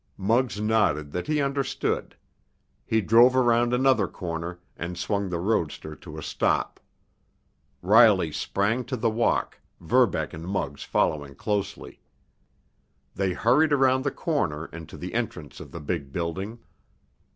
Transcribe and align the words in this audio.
Muggs 0.17 0.59
nodded 0.59 1.11
that 1.11 1.27
he 1.27 1.43
understood. 1.43 2.15
He 2.87 3.01
drove 3.01 3.35
around 3.35 3.71
another 3.71 4.07
corner, 4.07 4.59
and 4.75 4.97
swung 4.97 5.29
the 5.29 5.37
roadster 5.37 5.93
to 5.95 6.17
a 6.17 6.23
stop. 6.23 6.79
Riley 7.83 8.31
sprang 8.31 8.83
to 8.85 8.97
the 8.97 9.11
walk, 9.11 9.59
Verbeck 9.79 10.33
and 10.33 10.47
Muggs 10.47 10.81
following 10.83 11.35
closely. 11.35 12.01
They 13.13 13.33
hurried 13.33 13.71
around 13.73 14.03
the 14.03 14.09
corner 14.09 14.65
and 14.73 14.89
to 14.89 14.97
the 14.97 15.13
entrance 15.13 15.59
of 15.59 15.69
the 15.71 15.79
big 15.79 16.11
building. 16.11 16.57